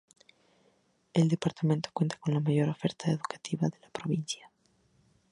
El 1.13 1.27
departamento 1.27 1.91
cuenta 1.93 2.17
con 2.17 2.33
la 2.33 2.39
mayor 2.39 2.69
oferta 2.69 3.11
educativa 3.11 3.69
de 3.69 3.77
la 3.81 3.89
provincia. 3.91 4.49